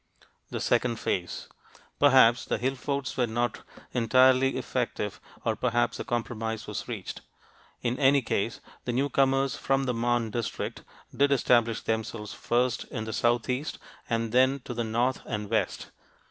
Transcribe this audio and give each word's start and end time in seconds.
THE 0.49 0.59
SECOND 0.59 0.95
PHASE 0.99 1.47
Perhaps 1.99 2.45
the 2.45 2.57
hill 2.57 2.73
forts 2.73 3.15
were 3.15 3.27
not 3.27 3.61
entirely 3.91 4.57
effective 4.57 5.21
or 5.45 5.55
perhaps 5.55 5.99
a 5.99 6.03
compromise 6.03 6.65
was 6.65 6.87
reached. 6.87 7.21
In 7.83 7.99
any 7.99 8.23
case, 8.23 8.61
the 8.85 8.93
newcomers 8.93 9.55
from 9.55 9.83
the 9.83 9.93
Marne 9.93 10.31
district 10.31 10.81
did 11.15 11.31
establish 11.31 11.81
themselves, 11.81 12.33
first 12.33 12.85
in 12.85 13.03
the 13.03 13.13
southeast 13.13 13.77
and 14.09 14.31
then 14.31 14.61
to 14.61 14.73
the 14.73 14.83
north 14.83 15.21
and 15.27 15.51
west. 15.51 15.91